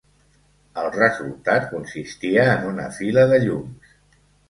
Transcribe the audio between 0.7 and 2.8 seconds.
El resultat consistia en